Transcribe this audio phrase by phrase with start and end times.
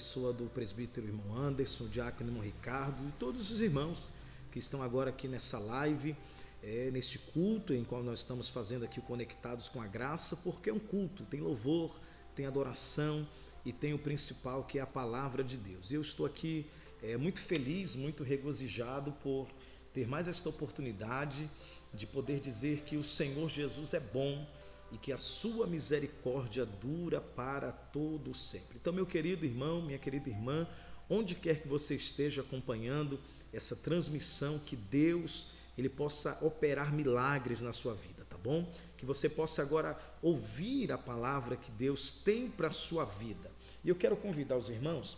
[0.00, 4.10] pessoa do presbítero irmão Anderson, diácono irmão Ricardo e todos os irmãos
[4.50, 6.16] que estão agora aqui nessa live,
[6.62, 10.72] é, neste culto em qual nós estamos fazendo aqui Conectados com a Graça, porque é
[10.72, 12.00] um culto, tem louvor,
[12.34, 13.28] tem adoração
[13.62, 15.92] e tem o principal que é a palavra de Deus.
[15.92, 16.64] Eu estou aqui
[17.02, 19.48] é, muito feliz, muito regozijado por
[19.92, 21.50] ter mais esta oportunidade
[21.92, 24.48] de poder dizer que o Senhor Jesus é bom
[24.92, 28.76] e que a sua misericórdia dura para todo sempre.
[28.80, 30.66] Então, meu querido irmão, minha querida irmã,
[31.08, 33.18] onde quer que você esteja acompanhando
[33.52, 38.70] essa transmissão, que Deus ele possa operar milagres na sua vida, tá bom?
[38.96, 43.50] Que você possa agora ouvir a palavra que Deus tem para a sua vida.
[43.82, 45.16] E eu quero convidar os irmãos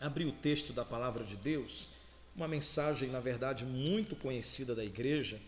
[0.00, 1.88] a abrir o texto da palavra de Deus,
[2.34, 5.40] uma mensagem, na verdade, muito conhecida da igreja,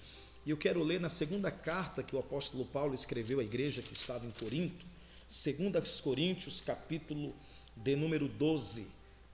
[0.47, 3.95] e eu quero ler na segunda carta que o apóstolo Paulo escreveu à igreja que
[3.95, 4.85] estava em Corinto,
[5.27, 7.35] 2 Coríntios, capítulo
[7.75, 8.87] de número 12.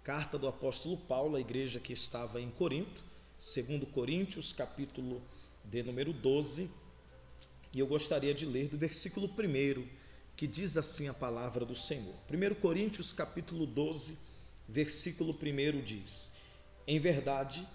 [0.05, 3.03] Carta do apóstolo Paulo à igreja que estava em Corinto,
[3.39, 5.21] 2 Coríntios, capítulo
[5.65, 6.71] de número 12.
[7.75, 9.87] E eu gostaria de ler do versículo 1,
[10.37, 12.15] que diz assim a palavra do Senhor.
[12.31, 14.17] 1 Coríntios, capítulo 12,
[14.69, 16.33] versículo 1 diz:
[16.87, 17.67] Em verdade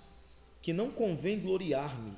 [0.61, 2.13] que não convém gloriar-me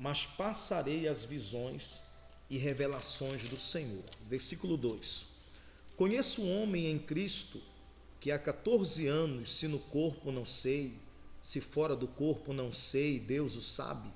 [0.00, 2.00] mas passarei as visões
[2.48, 4.02] e revelações do Senhor.
[4.26, 5.26] Versículo 2:
[5.94, 7.60] Conheço um homem em Cristo
[8.18, 10.94] que há 14 anos, se no corpo não sei,
[11.42, 14.10] se fora do corpo não sei, Deus o sabe,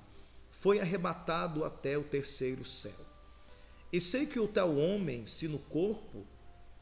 [0.49, 3.05] foi arrebatado até o terceiro céu.
[3.93, 6.25] E sei que o tal homem, se no corpo,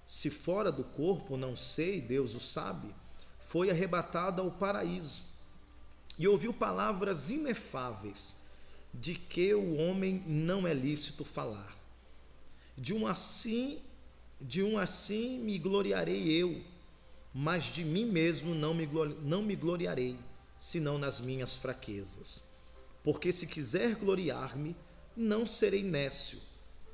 [0.08, 2.88] se fora do corpo não sei, Deus o sabe,
[3.38, 5.24] foi arrebatado ao paraíso.
[6.18, 8.42] E ouviu palavras inefáveis
[8.94, 11.76] de que o homem não é lícito falar.
[12.78, 13.82] De um assim,
[14.40, 16.62] de um assim me gloriarei eu,
[17.34, 18.88] mas de mim mesmo não me,
[19.24, 20.18] não me gloriarei,
[20.58, 22.44] senão nas minhas fraquezas.
[23.04, 24.76] Porque se quiser gloriar-me,
[25.18, 26.40] não serei nécio,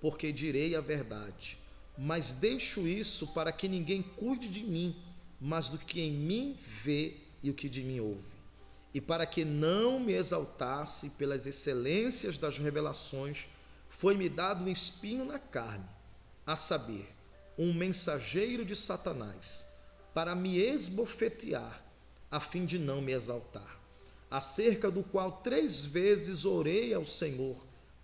[0.01, 1.59] porque direi a verdade.
[1.97, 4.95] Mas deixo isso para que ninguém cuide de mim,
[5.39, 8.38] mas do que em mim vê e o que de mim ouve
[8.93, 13.47] e para que não me exaltasse pelas excelências das revelações,
[13.89, 15.85] foi-me dado um espinho na carne,
[16.45, 17.07] a saber,
[17.57, 19.65] um mensageiro de Satanás,
[20.13, 21.83] para me esbofetear,
[22.31, 23.79] a fim de não me exaltar,
[24.29, 27.57] acerca do qual três vezes orei ao Senhor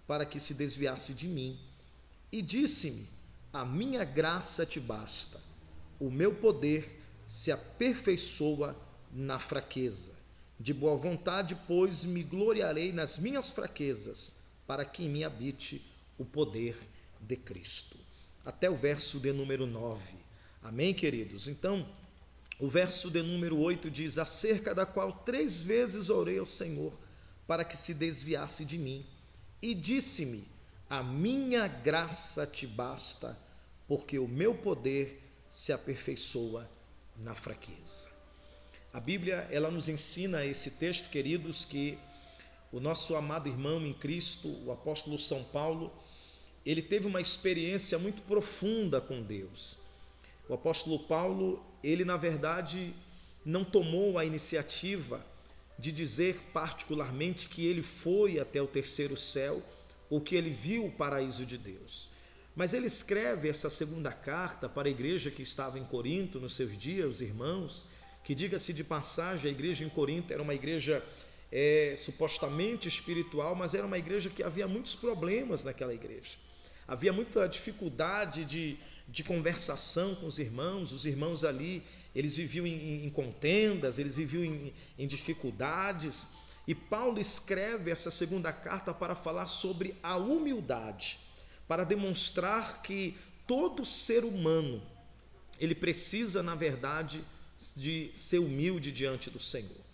[0.07, 1.59] para que se desviasse de mim,
[2.31, 3.07] e disse-me:
[3.53, 5.40] A minha graça te basta,
[6.00, 8.75] o meu poder se aperfeiçoa
[9.12, 10.14] na fraqueza.
[10.59, 14.35] De boa vontade, pois, me gloriarei nas minhas fraquezas,
[14.66, 15.81] para que em mim habite
[16.17, 16.77] o poder
[17.19, 17.97] de Cristo.
[18.45, 20.01] Até o verso de número 9.
[20.61, 21.47] Amém, queridos?
[21.47, 21.88] Então,
[22.59, 26.97] o verso de número 8 diz: Acerca da qual três vezes orei ao Senhor
[27.45, 29.05] para que se desviasse de mim,
[29.61, 30.47] e disse-me:
[30.89, 33.37] A minha graça te basta,
[33.87, 36.69] porque o meu poder se aperfeiçoa
[37.17, 38.14] na fraqueza.
[38.95, 41.97] A Bíblia, ela nos ensina esse texto, queridos, que
[42.72, 45.91] o nosso amado irmão em Cristo, o apóstolo São Paulo,
[46.66, 49.79] ele teve uma experiência muito profunda com Deus.
[50.47, 52.95] O apóstolo Paulo, ele na verdade
[53.44, 55.19] não tomou a iniciativa
[55.78, 59.61] de dizer particularmente que ele foi até o terceiro céu
[60.09, 62.09] ou que ele viu o paraíso de Deus.
[62.55, 66.78] Mas ele escreve essa segunda carta para a igreja que estava em Corinto nos seus
[66.78, 67.94] dias, os irmãos,
[68.25, 71.01] que diga-se de passagem, a igreja em Corinto era uma igreja
[71.51, 76.35] é, supostamente espiritual, mas era uma igreja que havia muitos problemas naquela igreja.
[76.87, 81.83] Havia muita dificuldade de, de conversação com os irmãos, os irmãos ali,
[82.15, 86.29] eles viviam em, em contendas, eles viviam em, em dificuldades,
[86.67, 91.19] e Paulo escreve essa segunda carta para falar sobre a humildade,
[91.67, 94.81] para demonstrar que todo ser humano,
[95.59, 97.23] ele precisa, na verdade,
[97.75, 99.85] de ser humilde diante do Senhor.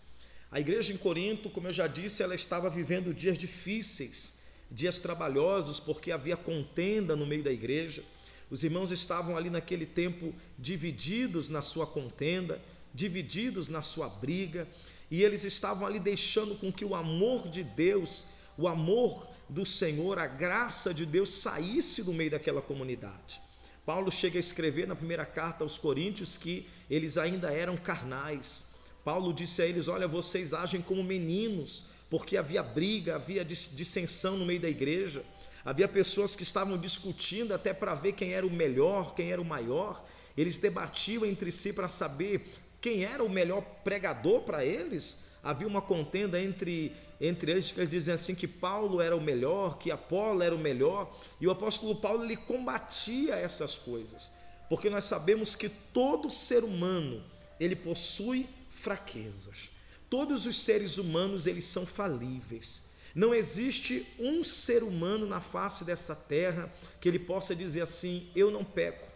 [0.52, 4.34] A igreja em Corinto, como eu já disse, ela estava vivendo dias difíceis,
[4.70, 8.04] dias trabalhosos, porque havia contenda no meio da igreja.
[8.50, 12.62] Os irmãos estavam ali naquele tempo divididos na sua contenda,
[12.94, 14.68] divididos na sua briga,
[15.10, 18.26] e eles estavam ali deixando com que o amor de Deus,
[18.58, 23.42] o amor do Senhor, a graça de Deus saísse do meio daquela comunidade.
[23.86, 28.76] Paulo chega a escrever na primeira carta aos Coríntios que eles ainda eram carnais.
[29.04, 34.46] Paulo disse a eles: Olha, vocês agem como meninos, porque havia briga, havia dissensão no
[34.46, 35.24] meio da igreja,
[35.64, 39.46] Havia pessoas que estavam discutindo até para ver quem era o melhor, quem era o
[39.46, 40.04] maior.
[40.36, 42.50] Eles debatiam entre si para saber
[42.80, 45.20] quem era o melhor pregador para eles.
[45.44, 49.90] Havia uma contenda entre, entre eles que dizem assim que Paulo era o melhor, que
[49.90, 54.32] Apolo era o melhor, e o apóstolo Paulo ele combatia essas coisas,
[54.70, 57.24] porque nós sabemos que todo ser humano
[57.60, 59.72] ele possui fraquezas.
[60.10, 62.86] Todos os seres humanos eles são falíveis.
[63.16, 68.52] Não existe um ser humano na face dessa terra que ele possa dizer assim: eu
[68.52, 69.08] não peco,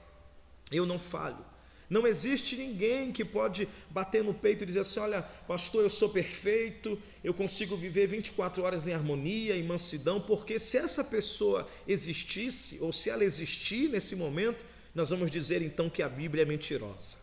[0.71, 1.43] eu não falho.
[1.89, 6.09] Não existe ninguém que pode bater no peito e dizer assim: olha, pastor, eu sou
[6.09, 12.79] perfeito, eu consigo viver 24 horas em harmonia, em mansidão, porque se essa pessoa existisse,
[12.81, 17.19] ou se ela existir nesse momento, nós vamos dizer então que a Bíblia é mentirosa.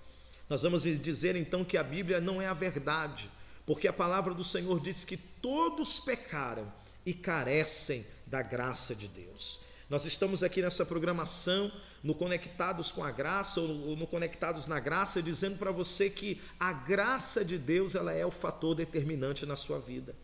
[0.48, 3.30] Nós vamos dizer então que a Bíblia não é a verdade,
[3.64, 6.70] porque a palavra do Senhor diz que todos pecaram
[7.04, 9.60] e carecem da graça de Deus.
[9.88, 11.72] Nós estamos aqui nessa programação
[12.02, 16.72] no Conectados com a Graça ou no Conectados na Graça, dizendo para você que a
[16.72, 20.14] graça de Deus ela é o fator determinante na sua vida.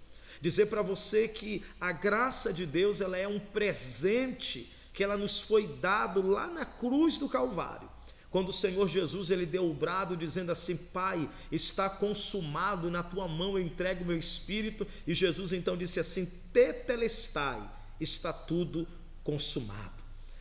[0.41, 5.41] Dizer para você que a graça de Deus ela é um presente que ela nos
[5.41, 7.89] foi dado lá na cruz do Calvário.
[8.31, 13.27] Quando o Senhor Jesus ele deu o brado dizendo assim: Pai, está consumado, na tua
[13.27, 14.87] mão eu entrego o meu espírito.
[15.07, 17.61] E Jesus então disse assim: Tetelestai,
[17.99, 18.87] está tudo
[19.25, 19.98] consumado.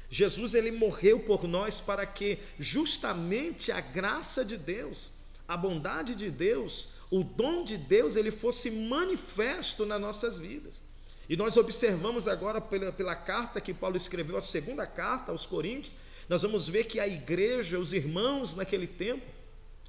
[0.10, 5.12] Jesus ele morreu por nós para que justamente a graça de Deus,
[5.48, 10.84] a bondade de Deus, o dom de Deus ele fosse manifesto nas nossas vidas.
[11.30, 15.96] E nós observamos agora pela, pela carta que Paulo escreveu, a segunda carta aos Coríntios,
[16.30, 19.26] nós vamos ver que a igreja, os irmãos naquele tempo,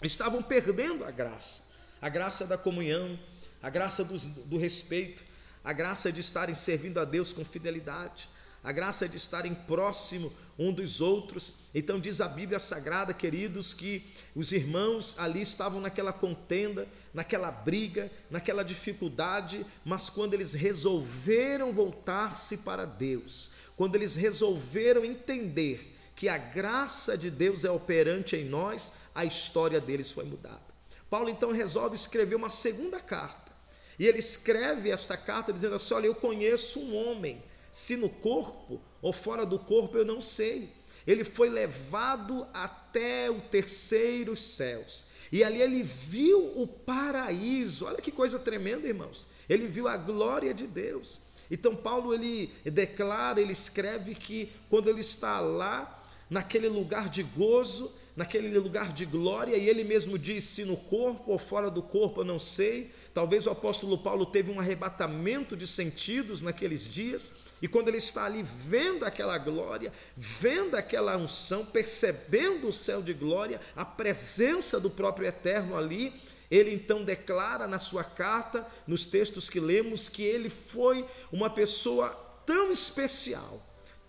[0.03, 1.65] estavam perdendo a graça,
[2.01, 3.19] a graça da comunhão,
[3.63, 4.17] a graça do,
[4.47, 5.25] do respeito,
[5.65, 8.29] a graça de estarem servindo a Deus com fidelidade,
[8.69, 11.55] a graça de estarem próximo um dos outros.
[11.75, 14.05] Então diz a Bíblia Sagrada, queridos, que
[14.35, 22.59] os irmãos ali estavam naquela contenda, naquela briga, naquela dificuldade, mas quando eles resolveram voltar-se
[22.59, 28.93] para Deus, quando eles resolveram entender que a graça de Deus é operante em nós,
[29.15, 30.61] a história deles foi mudada.
[31.09, 33.51] Paulo então resolve escrever uma segunda carta.
[33.99, 38.81] E ele escreve esta carta dizendo assim: Olha, eu conheço um homem se no corpo
[39.01, 40.71] ou fora do corpo, eu não sei.
[41.07, 45.07] Ele foi levado até o terceiro céus.
[45.31, 47.87] E ali ele viu o paraíso.
[47.87, 49.29] Olha que coisa tremenda, irmãos.
[49.49, 51.21] Ele viu a glória de Deus.
[51.51, 57.91] Então Paulo ele declara, ele escreve que quando ele está lá, naquele lugar de gozo,
[58.15, 62.21] naquele lugar de glória, e ele mesmo diz: se no corpo ou fora do corpo,
[62.21, 62.93] eu não sei.
[63.15, 68.25] Talvez o apóstolo Paulo teve um arrebatamento de sentidos naqueles dias, e quando ele está
[68.25, 74.91] ali vendo aquela glória, vendo aquela unção, percebendo o céu de glória, a presença do
[74.91, 76.15] próprio Eterno ali,
[76.51, 82.11] ele então declara na sua carta, nos textos que lemos, que ele foi uma pessoa
[82.47, 83.61] tão especial,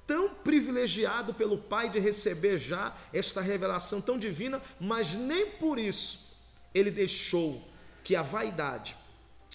[0.05, 6.37] tão privilegiado pelo Pai de receber já esta revelação tão divina, mas nem por isso
[6.73, 7.67] ele deixou
[8.03, 8.95] que a vaidade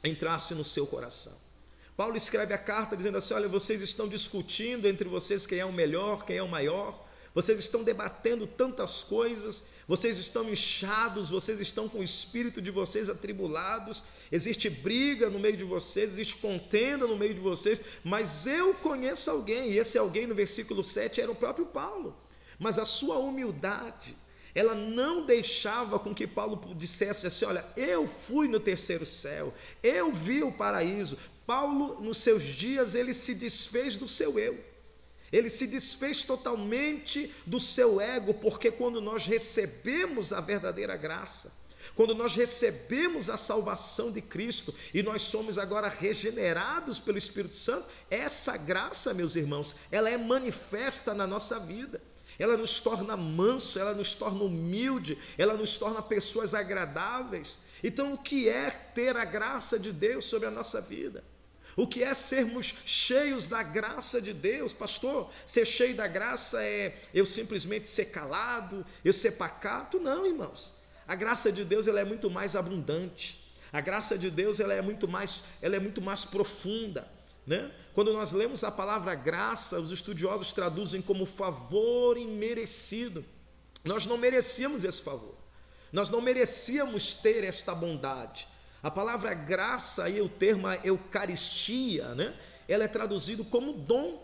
[0.03, 1.44] entrasse no seu coração.
[1.97, 5.73] Paulo escreve a carta dizendo assim: Olha, vocês estão discutindo entre vocês quem é o
[5.73, 11.89] melhor, quem é o maior, vocês estão debatendo tantas coisas, vocês estão inchados, vocês estão
[11.89, 17.17] com o espírito de vocês atribulados, existe briga no meio de vocês, existe contenda no
[17.17, 21.35] meio de vocês, mas eu conheço alguém, e esse alguém no versículo 7 era o
[21.35, 22.17] próprio Paulo,
[22.59, 24.17] mas a sua humildade,
[24.55, 30.13] ela não deixava com que Paulo dissesse assim: Olha, eu fui no terceiro céu, eu
[30.13, 34.59] vi o paraíso, Paulo, nos seus dias, ele se desfez do seu eu.
[35.33, 41.53] Ele se desfez totalmente do seu ego, porque quando nós recebemos a verdadeira graça,
[41.95, 47.87] quando nós recebemos a salvação de Cristo e nós somos agora regenerados pelo Espírito Santo,
[48.11, 52.01] essa graça, meus irmãos, ela é manifesta na nossa vida.
[52.39, 57.61] Ela nos torna manso, ela nos torna humilde, ela nos torna pessoas agradáveis.
[57.83, 61.23] Então, o que é ter a graça de Deus sobre a nossa vida?
[61.77, 65.31] O que é sermos cheios da graça de Deus, pastor?
[65.45, 69.99] Ser cheio da graça é eu simplesmente ser calado, eu ser pacato?
[69.99, 70.75] Não, irmãos.
[71.07, 73.45] A graça de Deus ela é muito mais abundante.
[73.73, 77.09] A graça de Deus ela é muito mais, ela é muito mais profunda,
[77.45, 77.73] né?
[77.93, 83.25] Quando nós lemos a palavra graça, os estudiosos traduzem como favor imerecido.
[83.85, 85.35] Nós não merecíamos esse favor.
[85.93, 88.49] Nós não merecíamos ter esta bondade.
[88.85, 92.37] A palavra graça e o termo Eucaristia, né?
[92.69, 94.23] Ela é traduzido como dom.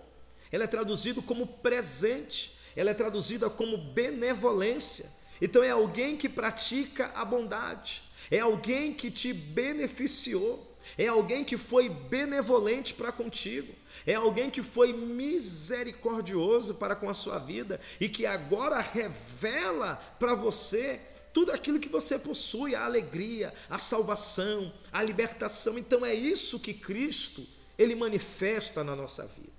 [0.52, 5.08] ela é traduzida como presente, ela é traduzida como benevolência.
[5.40, 11.56] Então é alguém que pratica a bondade, é alguém que te beneficiou, é alguém que
[11.56, 13.72] foi benevolente para contigo,
[14.06, 20.34] é alguém que foi misericordioso para com a sua vida e que agora revela para
[20.34, 21.00] você
[21.32, 25.78] tudo aquilo que você possui, a alegria, a salvação, a libertação.
[25.78, 27.46] Então é isso que Cristo
[27.78, 29.50] ele manifesta na nossa vida.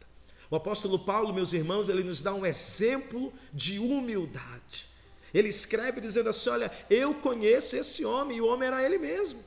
[0.50, 4.90] O apóstolo Paulo, meus irmãos, ele nos dá um exemplo de humildade.
[5.34, 9.42] Ele escreve dizendo assim: Olha, eu conheço esse homem, e o homem era ele mesmo.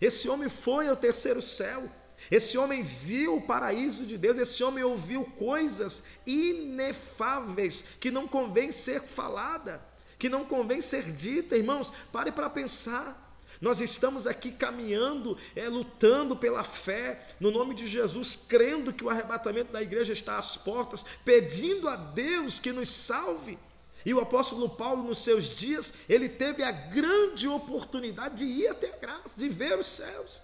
[0.00, 1.90] Esse homem foi ao terceiro céu.
[2.30, 8.72] Esse homem viu o paraíso de Deus, esse homem ouviu coisas inefáveis que não convém
[8.72, 9.80] ser falada,
[10.18, 11.92] que não convém ser dita, irmãos.
[12.12, 13.24] Pare para pensar.
[13.60, 19.08] Nós estamos aqui caminhando, é, lutando pela fé, no nome de Jesus, crendo que o
[19.08, 23.58] arrebatamento da igreja está às portas, pedindo a Deus que nos salve.
[24.04, 28.92] E o apóstolo Paulo, nos seus dias, ele teve a grande oportunidade de ir até
[28.92, 30.42] a graça, de ver os céus,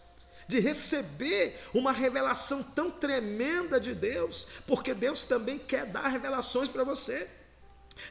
[0.48, 6.82] de receber uma revelação tão tremenda de Deus, porque Deus também quer dar revelações para
[6.82, 7.28] você.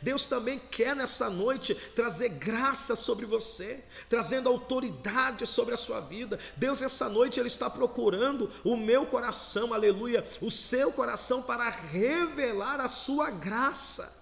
[0.01, 6.39] Deus também quer nessa noite trazer graça sobre você, trazendo autoridade sobre a sua vida.
[6.57, 12.79] Deus essa noite ele está procurando o meu coração, aleluia, o seu coração para revelar
[12.79, 14.21] a sua graça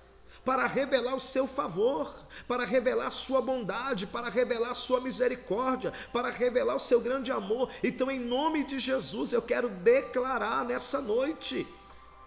[0.50, 2.12] para revelar o seu favor,
[2.48, 7.32] para revelar a sua bondade, para revelar a sua misericórdia, para revelar o seu grande
[7.32, 7.70] amor.
[7.84, 11.68] Então, em nome de Jesus, eu quero declarar nessa noite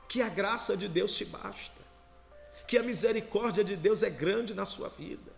[0.07, 1.82] que a graça de Deus te basta,
[2.67, 5.33] que a misericórdia de Deus é grande na sua vida.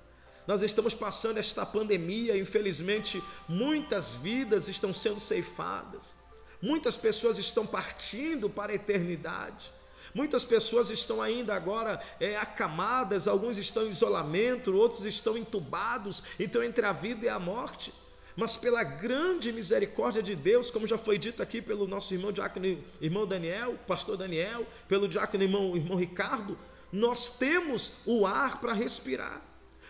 [0.47, 6.17] Nós estamos passando esta pandemia, infelizmente, muitas vidas estão sendo ceifadas,
[6.61, 9.73] muitas pessoas estão partindo para a eternidade.
[10.15, 16.63] Muitas pessoas estão ainda agora é, acamadas, alguns estão em isolamento, outros estão entubados, então
[16.63, 17.93] entre a vida e a morte.
[18.37, 22.79] Mas pela grande misericórdia de Deus, como já foi dito aqui pelo nosso irmão diácono,
[23.01, 26.57] irmão Daniel, pastor Daniel, pelo diácono irmão, irmão Ricardo,
[26.95, 29.43] nós temos o ar para respirar.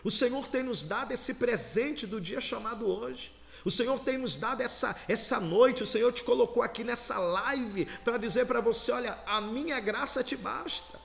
[0.02, 3.30] O Senhor tem nos dado esse presente do dia chamado hoje.
[3.62, 7.84] O Senhor tem nos dado essa, essa noite, o Senhor te colocou aqui nessa live
[8.02, 10.98] para dizer para você: olha, a minha graça te basta.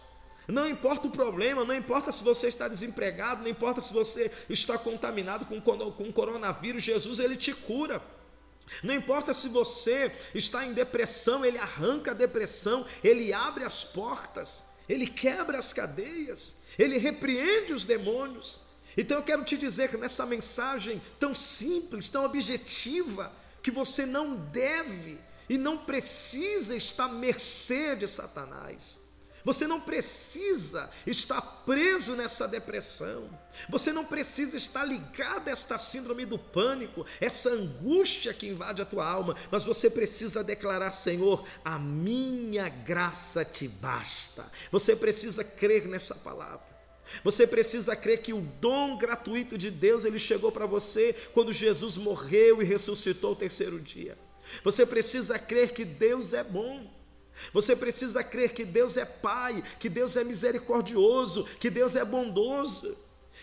[0.48, 4.78] Não importa o problema, não importa se você está desempregado, não importa se você está
[4.78, 8.02] contaminado com, com coronavírus, Jesus ele te cura.
[8.84, 14.69] Não importa se você está em depressão, ele arranca a depressão, ele abre as portas,
[14.90, 18.64] ele quebra as cadeias, ele repreende os demônios.
[18.98, 23.32] Então eu quero te dizer nessa mensagem tão simples, tão objetiva,
[23.62, 29.00] que você não deve e não precisa estar à mercê de Satanás.
[29.44, 33.30] Você não precisa estar preso nessa depressão.
[33.68, 38.86] Você não precisa estar ligado a esta síndrome do pânico, essa angústia que invade a
[38.86, 44.50] tua alma, mas você precisa declarar: Senhor, a minha graça te basta.
[44.72, 46.70] Você precisa crer nessa palavra.
[47.24, 51.98] Você precisa crer que o dom gratuito de Deus ele chegou para você quando Jesus
[51.98, 54.18] morreu e ressuscitou o terceiro dia.
[54.64, 56.88] Você precisa crer que Deus é bom.
[57.54, 62.98] Você precisa crer que Deus é Pai, que Deus é misericordioso, que Deus é bondoso.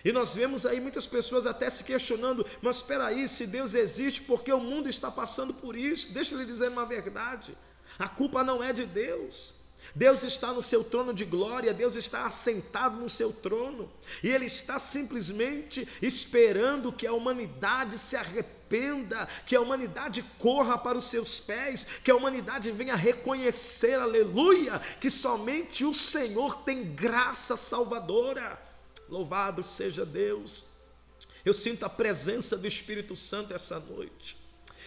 [0.05, 4.23] E nós vemos aí muitas pessoas até se questionando: mas espera aí, se Deus existe,
[4.23, 6.13] por que o mundo está passando por isso?
[6.13, 7.57] Deixa eu lhe dizer uma verdade:
[7.99, 9.67] a culpa não é de Deus.
[9.95, 13.91] Deus está no seu trono de glória, Deus está assentado no seu trono,
[14.23, 20.99] e Ele está simplesmente esperando que a humanidade se arrependa, que a humanidade corra para
[20.99, 27.57] os seus pés, que a humanidade venha reconhecer, aleluia, que somente o Senhor tem graça
[27.57, 28.66] salvadora.
[29.09, 30.65] Louvado seja Deus.
[31.45, 34.37] Eu sinto a presença do Espírito Santo essa noite.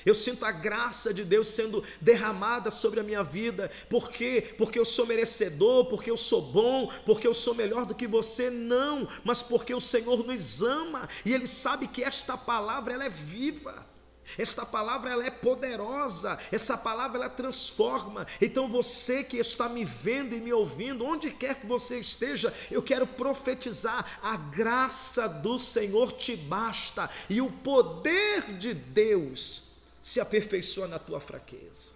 [0.06, 3.70] Eu sinto a graça de Deus sendo derramada sobre a minha vida.
[3.90, 4.54] Por quê?
[4.58, 8.50] Porque eu sou merecedor, porque eu sou bom, porque eu sou melhor do que você?
[8.50, 13.10] Não, mas porque o Senhor nos ama e Ele sabe que esta palavra ela é
[13.10, 13.89] viva.
[14.38, 18.26] Esta palavra ela é poderosa, essa palavra ela transforma.
[18.42, 22.82] Então você que está me vendo e me ouvindo, onde quer que você esteja, eu
[22.82, 29.70] quero profetizar: a graça do Senhor te basta e o poder de Deus
[30.02, 31.94] se aperfeiçoa na tua fraqueza.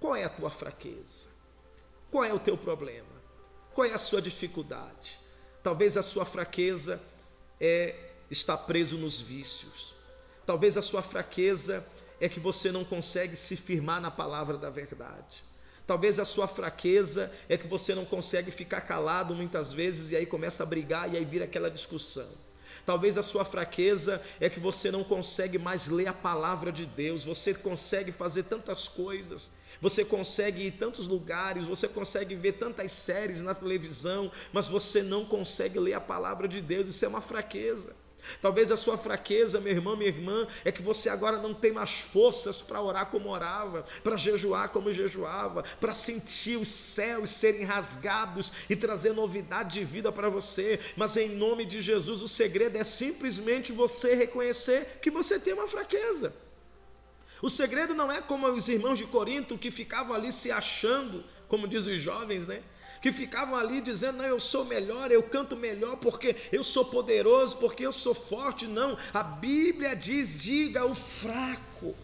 [0.00, 1.28] Qual é a tua fraqueza?
[2.10, 3.08] Qual é o teu problema?
[3.72, 5.20] Qual é a sua dificuldade?
[5.62, 7.00] Talvez a sua fraqueza
[7.60, 7.94] é
[8.30, 9.94] estar preso nos vícios.
[10.44, 11.86] Talvez a sua fraqueza
[12.20, 15.44] é que você não consegue se firmar na palavra da verdade.
[15.86, 20.26] Talvez a sua fraqueza é que você não consegue ficar calado muitas vezes e aí
[20.26, 22.28] começa a brigar e aí vira aquela discussão.
[22.86, 27.24] Talvez a sua fraqueza é que você não consegue mais ler a palavra de Deus,
[27.24, 32.92] você consegue fazer tantas coisas, você consegue ir em tantos lugares, você consegue ver tantas
[32.92, 37.20] séries na televisão, mas você não consegue ler a palavra de Deus, isso é uma
[37.20, 37.94] fraqueza.
[38.40, 42.00] Talvez a sua fraqueza, meu irmão, minha irmã, é que você agora não tem mais
[42.00, 48.52] forças para orar como orava, para jejuar como jejuava, para sentir os céus serem rasgados
[48.68, 50.78] e trazer novidade de vida para você.
[50.96, 55.66] Mas em nome de Jesus, o segredo é simplesmente você reconhecer que você tem uma
[55.66, 56.32] fraqueza.
[57.40, 61.66] O segredo não é como os irmãos de Corinto que ficavam ali se achando, como
[61.66, 62.62] diz os jovens, né?
[63.02, 67.56] Que ficavam ali dizendo: Não, eu sou melhor, eu canto melhor porque eu sou poderoso,
[67.56, 68.66] porque eu sou forte.
[68.66, 71.94] Não, a Bíblia diz: Diga o fraco,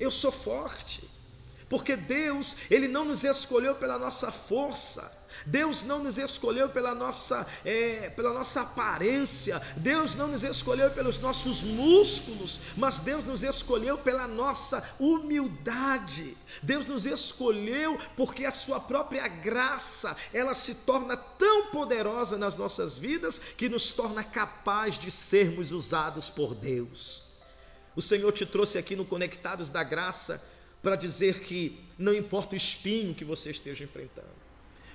[0.00, 1.08] eu sou forte.
[1.68, 7.46] Porque Deus, Ele não nos escolheu pela nossa força, Deus não nos escolheu pela nossa,
[7.64, 13.96] é, pela nossa aparência, Deus não nos escolheu pelos nossos músculos, mas Deus nos escolheu
[13.96, 16.36] pela nossa humildade.
[16.62, 22.98] Deus nos escolheu porque a sua própria graça, ela se torna tão poderosa nas nossas
[22.98, 27.36] vidas que nos torna capaz de sermos usados por Deus.
[27.94, 30.42] O Senhor te trouxe aqui no Conectados da Graça
[30.82, 34.35] para dizer que não importa o espinho que você esteja enfrentando.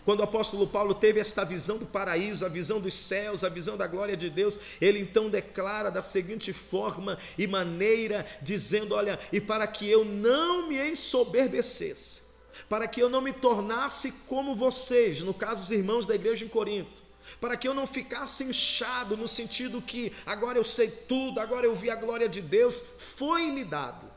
[0.03, 3.77] Quando o apóstolo Paulo teve esta visão do paraíso, a visão dos céus, a visão
[3.77, 9.39] da glória de Deus, ele então declara da seguinte forma e maneira, dizendo: Olha, e
[9.39, 12.23] para que eu não me ensoberbecesse,
[12.67, 16.49] para que eu não me tornasse como vocês, no caso os irmãos da igreja em
[16.49, 17.03] Corinto,
[17.39, 21.75] para que eu não ficasse inchado no sentido que agora eu sei tudo, agora eu
[21.75, 24.09] vi a glória de Deus, foi-me dado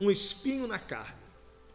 [0.00, 1.20] um espinho na carne,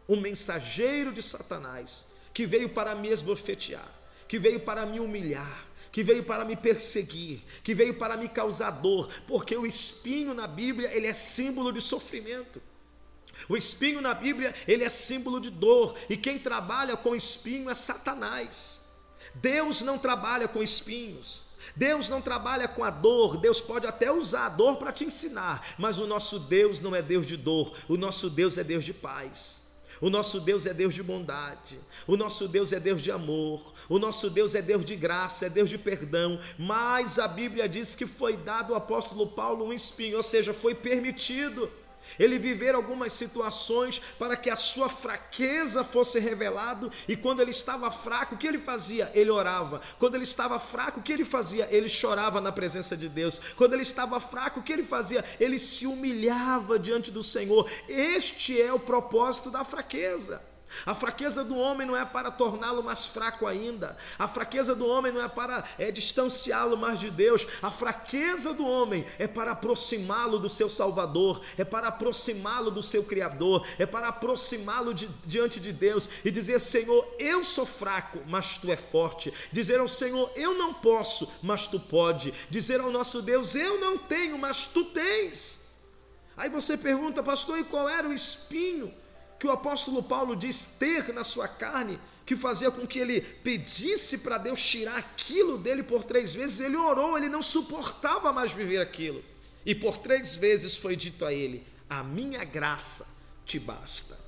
[0.08, 3.88] um mensageiro de Satanás que veio para me esbofetear,
[4.26, 8.72] que veio para me humilhar, que veio para me perseguir, que veio para me causar
[8.72, 12.60] dor, porque o espinho na Bíblia, ele é símbolo de sofrimento.
[13.48, 17.74] O espinho na Bíblia, ele é símbolo de dor, e quem trabalha com espinho é
[17.76, 18.80] Satanás.
[19.36, 21.46] Deus não trabalha com espinhos.
[21.76, 25.74] Deus não trabalha com a dor, Deus pode até usar a dor para te ensinar,
[25.78, 28.92] mas o nosso Deus não é Deus de dor, o nosso Deus é Deus de
[28.92, 29.63] paz.
[30.00, 33.98] O nosso Deus é Deus de bondade, o nosso Deus é Deus de amor, o
[33.98, 36.38] nosso Deus é Deus de graça, é Deus de perdão.
[36.58, 40.74] Mas a Bíblia diz que foi dado ao apóstolo Paulo um espinho, ou seja, foi
[40.74, 41.70] permitido
[42.18, 47.90] ele viver algumas situações para que a sua fraqueza fosse revelado e quando ele estava
[47.90, 49.10] fraco, o que ele fazia?
[49.14, 49.80] Ele orava.
[49.98, 51.68] Quando ele estava fraco, o que ele fazia?
[51.70, 53.40] Ele chorava na presença de Deus.
[53.56, 55.24] Quando ele estava fraco, o que ele fazia?
[55.38, 57.70] Ele se humilhava diante do Senhor.
[57.88, 60.53] Este é o propósito da fraqueza.
[60.86, 63.96] A fraqueza do homem não é para torná-lo mais fraco ainda.
[64.18, 67.46] A fraqueza do homem não é para é, distanciá-lo mais de Deus.
[67.62, 73.04] A fraqueza do homem é para aproximá-lo do seu Salvador, é para aproximá-lo do seu
[73.04, 78.58] Criador, é para aproximá-lo de, diante de Deus e dizer: Senhor, eu sou fraco, mas
[78.58, 79.32] tu é forte.
[79.52, 82.32] Dizer ao Senhor: Eu não posso, mas tu pode.
[82.50, 85.64] Dizer ao nosso Deus: Eu não tenho, mas tu tens.
[86.36, 88.92] Aí você pergunta, pastor, e qual era o espinho?
[89.44, 94.16] Que o apóstolo Paulo diz ter na sua carne, que fazia com que ele pedisse
[94.16, 98.80] para Deus tirar aquilo dele por três vezes, ele orou, ele não suportava mais viver
[98.80, 99.22] aquilo.
[99.66, 103.06] E por três vezes foi dito a ele: A minha graça
[103.44, 104.18] te basta.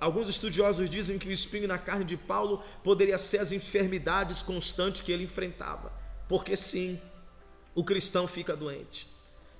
[0.00, 5.00] Alguns estudiosos dizem que o espinho na carne de Paulo poderia ser as enfermidades constantes
[5.00, 5.92] que ele enfrentava,
[6.28, 7.00] porque sim,
[7.72, 9.08] o cristão fica doente.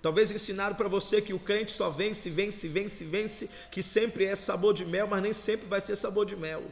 [0.07, 4.37] Talvez ensinaram para você que o crente só vence, vence, vence, vence, que sempre é
[4.37, 6.63] sabor de mel, mas nem sempre vai ser sabor de mel.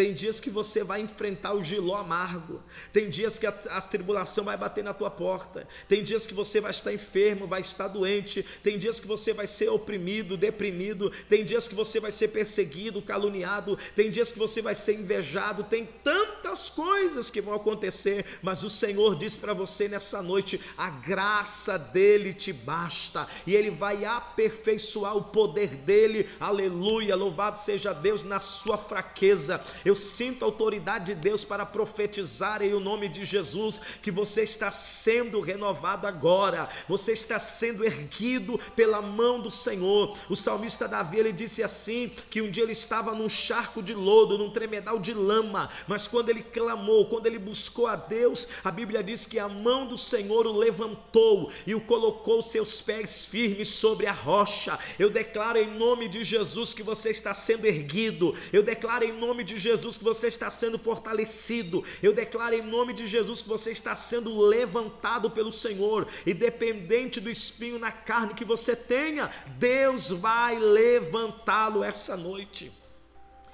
[0.00, 2.62] Tem dias que você vai enfrentar o giló amargo.
[2.90, 5.68] Tem dias que a, a, tribulação vai bater na tua porta.
[5.86, 8.42] Tem dias que você vai estar enfermo, vai estar doente.
[8.62, 11.10] Tem dias que você vai ser oprimido, deprimido.
[11.28, 13.76] Tem dias que você vai ser perseguido, caluniado.
[13.94, 15.64] Tem dias que você vai ser invejado.
[15.64, 18.24] Tem tantas coisas que vão acontecer.
[18.40, 23.28] Mas o Senhor diz para você nessa noite: a graça dele te basta.
[23.46, 26.26] E ele vai aperfeiçoar o poder dele.
[26.40, 27.14] Aleluia.
[27.14, 29.62] Louvado seja Deus na sua fraqueza
[29.96, 34.70] sinto a autoridade de Deus para profetizar em o nome de Jesus que você está
[34.70, 40.16] sendo renovado agora, você está sendo erguido pela mão do Senhor.
[40.28, 44.38] O salmista Davi ele disse assim: que um dia ele estava num charco de lodo,
[44.38, 49.02] num tremedal de lama, mas quando ele clamou, quando ele buscou a Deus, a Bíblia
[49.02, 54.06] diz que a mão do Senhor o levantou e o colocou seus pés firmes sobre
[54.06, 54.78] a rocha.
[54.98, 58.34] Eu declaro em nome de Jesus que você está sendo erguido.
[58.52, 61.84] Eu declaro em nome de Jesus Jesus que você está sendo fortalecido.
[62.02, 66.06] Eu declaro em nome de Jesus que você está sendo levantado pelo Senhor.
[66.26, 72.72] Independente do espinho na carne que você tenha, Deus vai levantá-lo essa noite.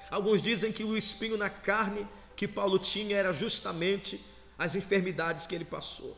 [0.09, 4.23] Alguns dizem que o espinho na carne que Paulo tinha era justamente
[4.57, 6.17] as enfermidades que ele passou.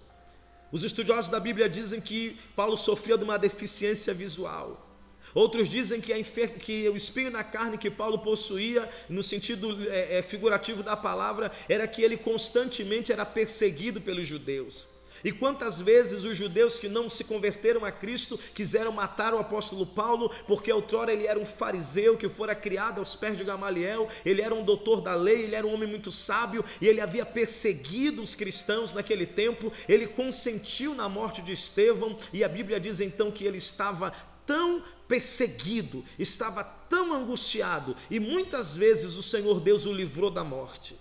[0.72, 4.89] Os estudiosos da Bíblia dizem que Paulo sofria de uma deficiência visual.
[5.34, 6.14] Outros dizem que,
[6.60, 11.52] que, o espinho na carne que Paulo possuía, no sentido é, é, figurativo da palavra,
[11.68, 15.00] era que ele constantemente era perseguido pelos judeus.
[15.24, 19.86] E quantas vezes os judeus que não se converteram a Cristo quiseram matar o apóstolo
[19.86, 24.42] Paulo, porque outrora ele era um fariseu que fora criado aos pés de Gamaliel, ele
[24.42, 28.22] era um doutor da lei, ele era um homem muito sábio e ele havia perseguido
[28.22, 29.72] os cristãos naquele tempo.
[29.88, 34.14] Ele consentiu na morte de Estevão e a Bíblia diz então que ele estava
[34.50, 40.98] tão perseguido, estava tão angustiado, e muitas vezes o Senhor Deus o livrou da morte.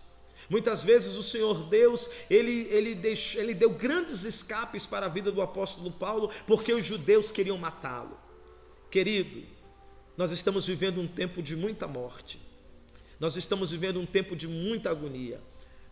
[0.51, 5.33] Muitas vezes o Senhor Deus, ele, ele, deixou, ele deu grandes escapes para a vida
[5.33, 8.19] do apóstolo Paulo, porque os judeus queriam matá-lo.
[8.91, 9.43] Querido,
[10.15, 12.39] nós estamos vivendo um tempo de muita morte,
[13.19, 15.41] nós estamos vivendo um tempo de muita agonia,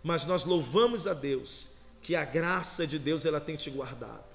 [0.02, 1.70] mas nós louvamos a Deus
[2.02, 4.25] que a graça de Deus ela tem te guardado.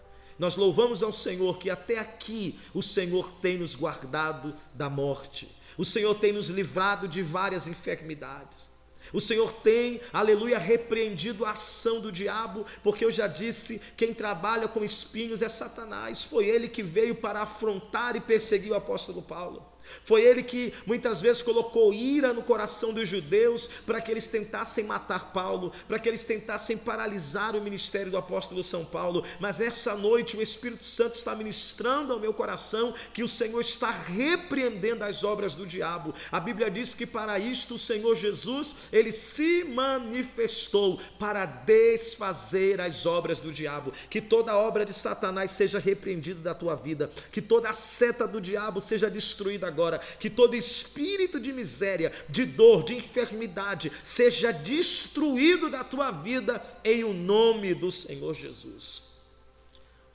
[0.41, 5.47] Nós louvamos ao Senhor que até aqui o Senhor tem nos guardado da morte.
[5.77, 8.71] O Senhor tem nos livrado de várias enfermidades.
[9.13, 14.67] O Senhor tem, aleluia, repreendido a ação do diabo, porque eu já disse: quem trabalha
[14.67, 16.23] com espinhos é Satanás.
[16.23, 19.70] Foi ele que veio para afrontar e perseguir o apóstolo Paulo.
[20.04, 24.84] Foi ele que muitas vezes colocou ira no coração dos judeus para que eles tentassem
[24.84, 29.23] matar Paulo, para que eles tentassem paralisar o ministério do apóstolo São Paulo.
[29.39, 33.91] Mas essa noite o Espírito Santo está ministrando ao meu coração que o Senhor está
[33.91, 36.13] repreendendo as obras do diabo.
[36.32, 43.06] A Bíblia diz que para isto o Senhor Jesus, ele se manifestou para desfazer as
[43.06, 43.91] obras do diabo.
[44.10, 48.80] Que toda obra de Satanás seja repreendida da tua vida, que toda seta do diabo
[48.80, 49.80] seja destruída agora
[50.19, 57.03] que todo espírito de miséria, de dor, de enfermidade seja destruído da tua vida em
[57.03, 59.17] o nome do Senhor Jesus.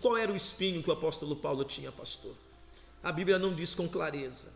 [0.01, 2.35] Qual era o espinho que o apóstolo Paulo tinha, pastor?
[3.03, 4.53] A Bíblia não diz com clareza,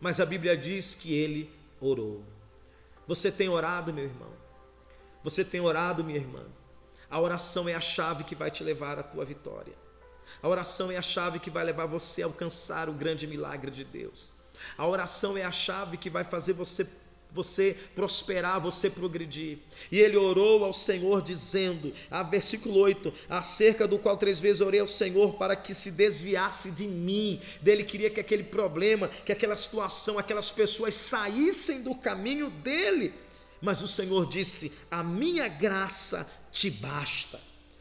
[0.00, 2.22] mas a Bíblia diz que ele orou.
[3.06, 4.32] Você tem orado, meu irmão?
[5.22, 6.44] Você tem orado, minha irmã?
[7.10, 9.74] A oração é a chave que vai te levar à tua vitória.
[10.42, 13.84] A oração é a chave que vai levar você a alcançar o grande milagre de
[13.84, 14.32] Deus.
[14.76, 16.86] A oração é a chave que vai fazer você
[17.36, 19.58] você prosperar, você progredir.
[19.92, 24.80] E ele orou ao Senhor dizendo, a versículo 8, acerca do qual três vezes orei
[24.80, 27.38] ao Senhor para que se desviasse de mim.
[27.60, 33.12] Dele queria que aquele problema, que aquela situação, aquelas pessoas saíssem do caminho dele.
[33.60, 37.38] Mas o Senhor disse: "A minha graça te basta".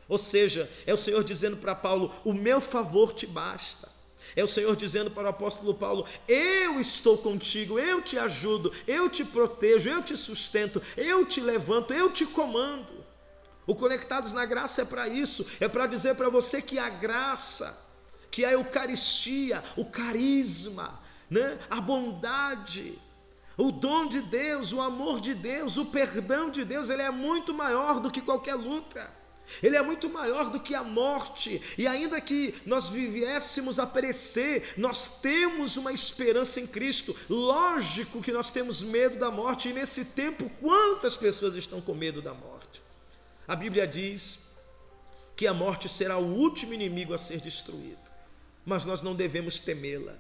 [0.08, 3.95] Ou seja, é o Senhor dizendo para Paulo: o meu favor te basta.
[4.36, 9.10] É o Senhor dizendo para o apóstolo Paulo: Eu estou contigo, eu te ajudo, eu
[9.10, 13.04] te protejo, eu te sustento, eu te levanto, eu te comando.
[13.68, 17.78] O Conectados na Graça é para isso, é para dizer para você que a graça,
[18.30, 23.00] que a Eucaristia, o carisma, né, a bondade,
[23.58, 27.54] o dom de Deus, o amor de Deus, o perdão de Deus, ele é muito
[27.54, 29.12] maior do que qualquer luta.
[29.62, 34.74] Ele é muito maior do que a morte, e ainda que nós viéssemos a perecer,
[34.78, 37.16] nós temos uma esperança em Cristo.
[37.30, 42.22] Lógico que nós temos medo da morte, e nesse tempo, quantas pessoas estão com medo
[42.22, 42.82] da morte?
[43.48, 44.56] A Bíblia diz
[45.36, 48.00] que a morte será o último inimigo a ser destruído,
[48.66, 50.16] mas nós não devemos temê-la,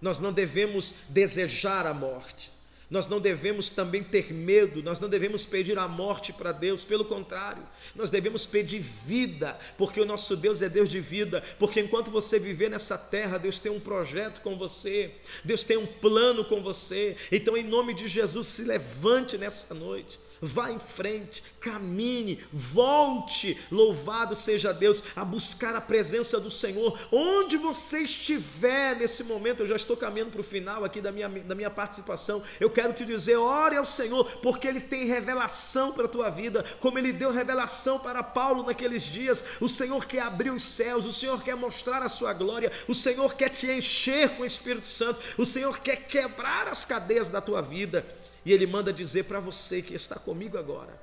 [0.00, 2.53] nós não devemos desejar a morte.
[2.90, 7.04] Nós não devemos também ter medo, nós não devemos pedir a morte para Deus, pelo
[7.04, 7.62] contrário,
[7.94, 12.38] nós devemos pedir vida, porque o nosso Deus é Deus de vida, porque enquanto você
[12.38, 15.12] viver nessa terra, Deus tem um projeto com você,
[15.44, 17.16] Deus tem um plano com você.
[17.32, 24.34] Então, em nome de Jesus, se levante nessa noite vá em frente, caminhe, volte, louvado
[24.34, 29.76] seja Deus, a buscar a presença do Senhor, onde você estiver nesse momento, eu já
[29.76, 33.36] estou caminhando para o final aqui da minha, da minha participação, eu quero te dizer,
[33.36, 37.98] ore ao Senhor, porque Ele tem revelação para a tua vida, como Ele deu revelação
[37.98, 42.08] para Paulo naqueles dias, o Senhor quer abrir os céus, o Senhor quer mostrar a
[42.08, 46.68] sua glória, o Senhor quer te encher com o Espírito Santo, o Senhor quer quebrar
[46.68, 48.04] as cadeias da tua vida,
[48.44, 51.00] e Ele manda dizer para você que está comigo agora: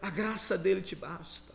[0.00, 1.52] a graça dele te basta,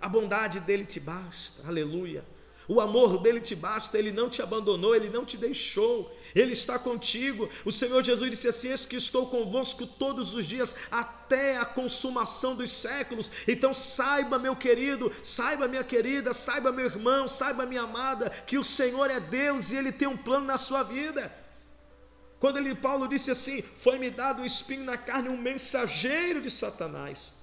[0.00, 2.24] a bondade dele te basta, aleluia.
[2.68, 6.78] O amor dele te basta, ele não te abandonou, ele não te deixou, ele está
[6.78, 7.48] contigo.
[7.64, 12.56] O Senhor Jesus disse assim: Eis que estou convosco todos os dias, até a consumação
[12.56, 13.30] dos séculos.
[13.46, 18.64] Então saiba, meu querido, saiba, minha querida, saiba, meu irmão, saiba, minha amada, que o
[18.64, 21.32] Senhor é Deus e ele tem um plano na sua vida.
[22.46, 27.42] Quando ele, Paulo disse assim: Foi-me dado um espinho na carne, um mensageiro de Satanás.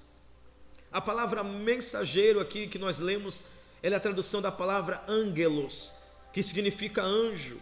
[0.89, 3.43] A palavra mensageiro aqui que nós lemos
[3.81, 5.93] ela é a tradução da palavra angelos,
[6.31, 7.61] que significa anjo.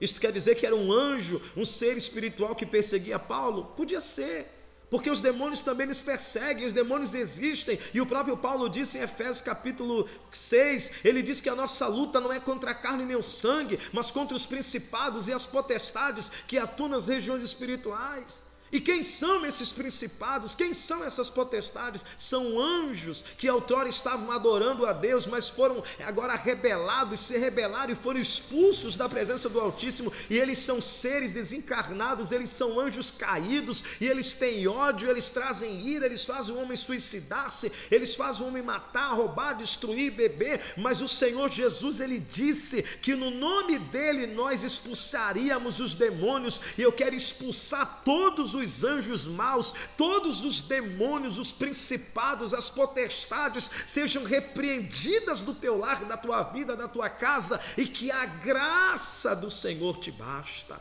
[0.00, 3.64] Isto quer dizer que era um anjo, um ser espiritual que perseguia Paulo?
[3.76, 4.46] Podia ser,
[4.90, 9.02] porque os demônios também nos perseguem, os demônios existem, e o próprio Paulo disse em
[9.02, 13.16] Efésios capítulo 6, ele diz que a nossa luta não é contra a carne nem
[13.16, 18.44] o sangue, mas contra os principados e as potestades que atuam nas regiões espirituais.
[18.70, 20.54] E quem são esses principados?
[20.54, 22.04] Quem são essas potestades?
[22.16, 27.96] São anjos que outrora estavam adorando a Deus, mas foram agora rebelados, se rebelaram e
[27.96, 30.12] foram expulsos da presença do Altíssimo.
[30.28, 35.86] E eles são seres desencarnados, eles são anjos caídos, e eles têm ódio, eles trazem
[35.86, 40.74] ira, eles fazem o homem suicidar-se, eles fazem o homem matar, roubar, destruir, beber.
[40.76, 46.82] Mas o Senhor Jesus, ele disse que no nome dele nós expulsaríamos os demônios, e
[46.82, 53.70] eu quero expulsar todos os os anjos maus, todos os demônios, os principados, as potestades
[53.86, 59.34] sejam repreendidas do teu lar, da tua vida, da tua casa, e que a graça
[59.34, 60.80] do Senhor te basta.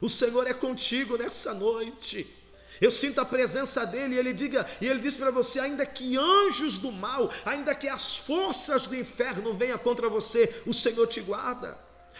[0.00, 2.26] O Senhor é contigo nessa noite.
[2.80, 6.16] Eu sinto a presença dele, e ele diga, e ele diz para você, ainda que
[6.18, 11.20] anjos do mal, ainda que as forças do inferno venham contra você, o Senhor te
[11.20, 11.78] guarda.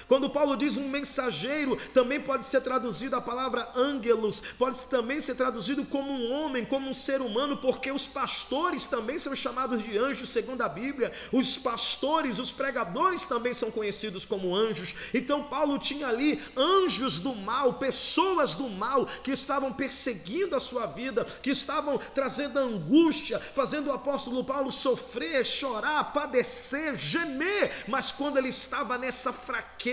[0.08, 5.34] Quando Paulo diz um mensageiro, também pode ser traduzido a palavra ângelos, pode também ser
[5.34, 9.96] traduzido como um homem, como um ser humano, porque os pastores também são chamados de
[9.96, 11.12] anjos, segundo a Bíblia.
[11.30, 14.94] Os pastores, os pregadores também são conhecidos como anjos.
[15.14, 20.86] Então Paulo tinha ali anjos do mal, pessoas do mal que estavam perseguindo a sua
[20.86, 27.84] vida, que estavam trazendo angústia, fazendo o apóstolo Paulo sofrer, chorar, padecer, gemer.
[27.88, 29.91] Mas quando ele estava nessa fraqueza,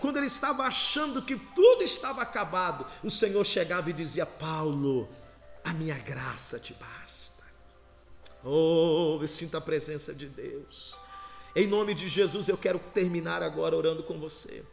[0.00, 5.08] quando ele estava achando que tudo estava acabado, o Senhor chegava e dizia: Paulo,
[5.64, 7.42] a minha graça te basta.
[8.42, 11.00] Oh, eu sinto a presença de Deus.
[11.54, 14.64] Em nome de Jesus, eu quero terminar agora orando com você,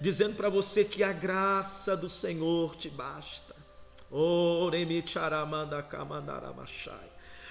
[0.00, 3.54] dizendo para você que a graça do Senhor te basta.
[4.10, 4.68] Oh,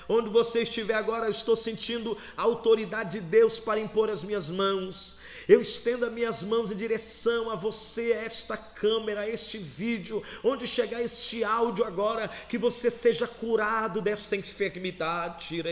[0.07, 4.49] Onde você estiver agora, eu estou sentindo a autoridade de Deus para impor as minhas
[4.49, 5.17] mãos.
[5.47, 10.23] Eu estendo as minhas mãos em direção a você, a esta câmera, a este vídeo,
[10.43, 15.63] onde chegar este áudio agora, que você seja curado desta enfermidade,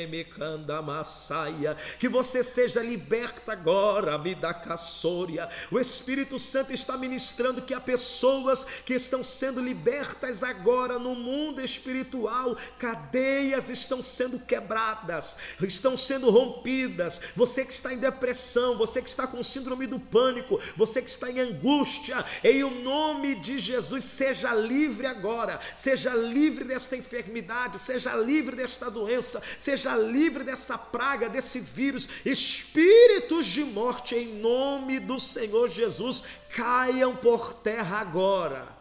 [1.99, 5.49] que você seja liberta agora, me dá caçoria.
[5.71, 11.61] O Espírito Santo está ministrando que há pessoas que estão sendo libertas agora no mundo
[11.61, 17.21] espiritual, cadeias estão sendo quebradas, estão sendo rompidas.
[17.35, 21.29] Você que está em depressão, você que está com síndrome do pânico, você que está
[21.29, 28.15] em angústia, em o nome de Jesus, seja livre agora, seja livre desta enfermidade, seja
[28.15, 35.19] livre desta doença, seja livre dessa praga, desse vírus, espíritos de morte, em nome do
[35.19, 38.72] Senhor Jesus, caiam por terra agora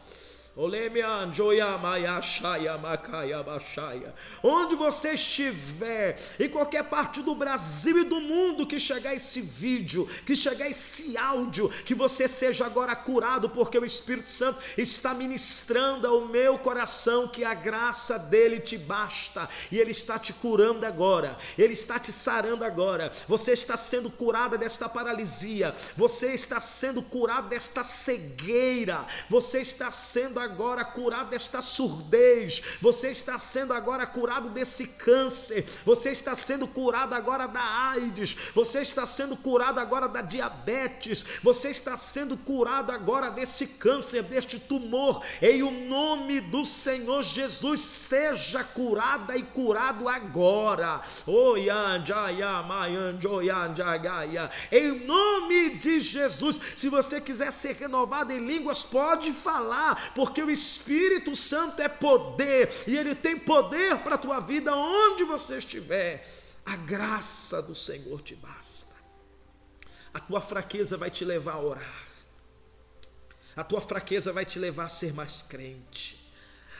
[4.43, 10.07] Onde você estiver, em qualquer parte do Brasil e do mundo que chegar esse vídeo,
[10.27, 16.07] que chegar esse áudio, que você seja agora curado, porque o Espírito Santo está ministrando
[16.07, 19.49] ao meu coração que a graça dele te basta.
[19.71, 23.11] E ele está te curando agora, ele está te sarando agora.
[23.27, 30.42] Você está sendo curada desta paralisia, você está sendo curado desta cegueira, você está sendo
[30.43, 37.15] agora curado desta surdez, você está sendo agora curado desse câncer, você está sendo curado
[37.15, 43.31] agora da AIDS, você está sendo curado agora da diabetes, você está sendo curado agora
[43.31, 51.01] desse câncer, deste tumor, em o nome do Senhor Jesus, seja curada e curado agora.
[54.71, 60.51] Em nome de Jesus, se você quiser ser renovado em línguas, pode falar, porque o
[60.51, 66.25] Espírito Santo é poder e ele tem poder para a tua vida onde você estiver.
[66.64, 68.95] A graça do Senhor te basta.
[70.14, 72.07] A tua fraqueza vai te levar a orar.
[73.57, 76.18] A tua fraqueza vai te levar a ser mais crente.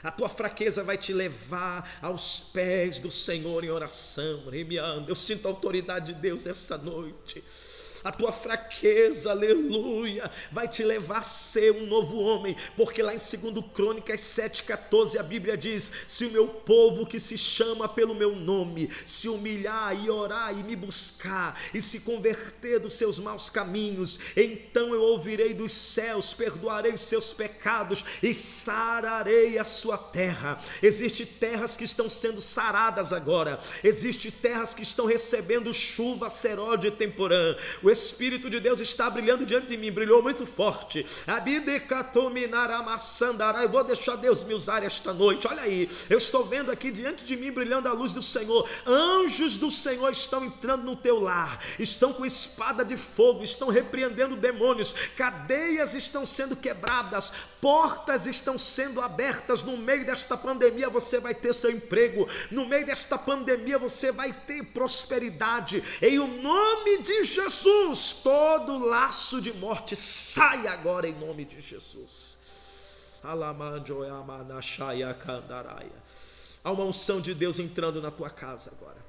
[0.01, 4.43] A tua fraqueza vai te levar aos pés do Senhor em oração.
[5.07, 7.43] Eu sinto a autoridade de Deus essa noite
[8.03, 13.17] a tua fraqueza, aleluia, vai te levar a ser um novo homem, porque lá em
[13.17, 18.35] 2 Crônicas 7,14 a Bíblia diz: Se o meu povo que se chama pelo meu
[18.35, 24.19] nome se humilhar e orar e me buscar e se converter dos seus maus caminhos,
[24.35, 30.59] então eu ouvirei dos céus, perdoarei os seus pecados e sararei a sua terra.
[30.81, 36.91] Existem terras que estão sendo saradas agora, existem terras que estão recebendo chuva seródia e
[36.91, 37.55] temporã.
[37.81, 41.05] O Espírito de Deus está brilhando diante de mim, brilhou muito forte.
[43.61, 45.47] Eu vou deixar Deus me usar esta noite.
[45.47, 48.67] Olha aí, eu estou vendo aqui diante de mim brilhando a luz do Senhor.
[48.85, 54.35] Anjos do Senhor estão entrando no teu lar, estão com espada de fogo, estão repreendendo
[54.35, 59.63] demônios, cadeias estão sendo quebradas, portas estão sendo abertas.
[59.63, 64.33] No meio desta pandemia você vai ter seu emprego, no meio desta pandemia você vai
[64.33, 67.82] ter prosperidade, em o nome de Jesus.
[67.83, 72.39] Jesus, todo laço de morte sai agora em nome de Jesus.
[76.63, 79.03] Há uma unção de Deus entrando na tua casa agora.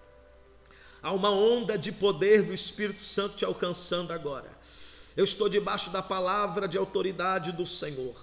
[1.02, 4.50] Há uma onda de poder do Espírito Santo te alcançando agora.
[5.16, 8.16] Eu estou debaixo da palavra de autoridade do Senhor.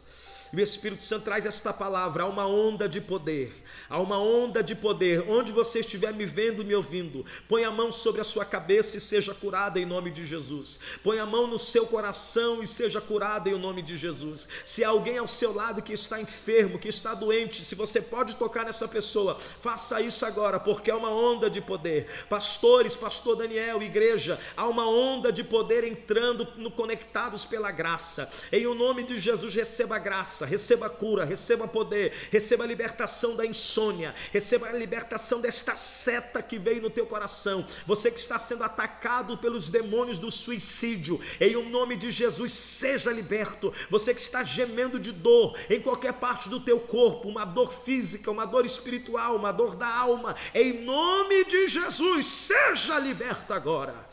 [0.54, 3.54] E o Espírito Santo traz esta palavra, há uma onda de poder,
[3.90, 5.24] há uma onda de poder.
[5.30, 9.00] Onde você estiver me vendo, me ouvindo, põe a mão sobre a sua cabeça e
[9.00, 10.78] seja curada em nome de Jesus.
[11.02, 14.50] Põe a mão no seu coração e seja curada em nome de Jesus.
[14.66, 18.36] Se há alguém ao seu lado que está enfermo, que está doente, se você pode
[18.36, 22.26] tocar nessa pessoa, faça isso agora, porque é uma onda de poder.
[22.28, 28.30] Pastores, pastor Daniel, igreja, há uma onda de poder entrando no conectados pela graça.
[28.52, 33.36] Em o nome de Jesus receba graça graça, receba cura, receba poder, receba a libertação
[33.36, 37.66] da insônia, receba a libertação desta seta que veio no teu coração.
[37.86, 43.12] Você que está sendo atacado pelos demônios do suicídio, em o nome de Jesus, seja
[43.12, 43.74] liberto.
[43.90, 48.32] Você que está gemendo de dor em qualquer parte do teu corpo, uma dor física,
[48.32, 54.10] uma dor espiritual, uma dor da alma, em nome de Jesus, seja liberto agora.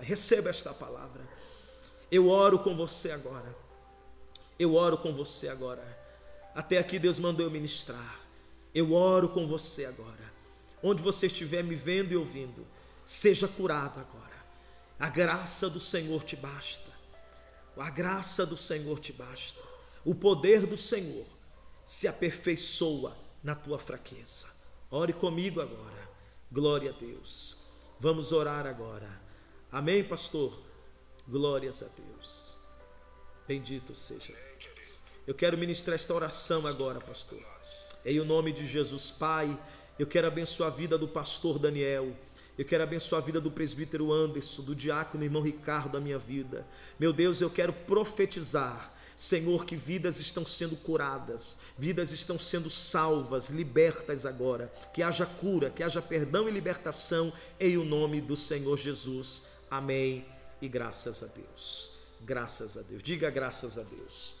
[0.00, 1.21] Receba esta palavra.
[2.12, 3.56] Eu oro com você agora.
[4.58, 5.82] Eu oro com você agora.
[6.54, 8.20] Até aqui Deus mandou eu ministrar.
[8.74, 10.30] Eu oro com você agora.
[10.82, 12.66] Onde você estiver me vendo e ouvindo,
[13.02, 14.44] seja curado agora.
[15.00, 16.92] A graça do Senhor te basta.
[17.78, 19.62] A graça do Senhor te basta.
[20.04, 21.24] O poder do Senhor
[21.82, 24.48] se aperfeiçoa na tua fraqueza.
[24.90, 26.10] Ore comigo agora.
[26.52, 27.56] Glória a Deus.
[27.98, 29.08] Vamos orar agora.
[29.70, 30.71] Amém, pastor?
[31.28, 32.56] Glórias a Deus.
[33.46, 35.00] Bendito seja Deus.
[35.26, 37.40] Eu quero ministrar esta oração agora, pastor.
[38.04, 39.56] Em o nome de Jesus, Pai,
[39.98, 42.16] eu quero abençoar a vida do pastor Daniel.
[42.58, 46.66] Eu quero abençoar a vida do presbítero Anderson, do diácono irmão Ricardo, da minha vida.
[46.98, 53.48] Meu Deus, eu quero profetizar, Senhor, que vidas estão sendo curadas, vidas estão sendo salvas,
[53.48, 54.72] libertas agora.
[54.92, 59.44] Que haja cura, que haja perdão e libertação em o nome do Senhor Jesus.
[59.70, 60.26] Amém
[60.62, 61.92] e graças a Deus.
[62.20, 63.02] Graças a Deus.
[63.02, 64.36] Diga graças a Deus.